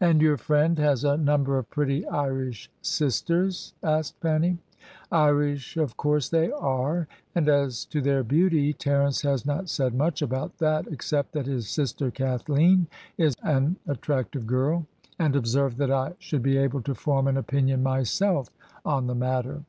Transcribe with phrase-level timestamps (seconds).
[0.00, 4.58] "And your friend has a number of pretty Irish sisters?" asked Fanny.
[5.12, 10.20] "Irish of course they are, and as to their beauty Terence has not said much
[10.20, 14.84] about that, except that his sister Kathleen is an attractive girl,
[15.16, 18.48] and observed that I should be able to form an opinion myself
[18.84, 19.62] on the matter."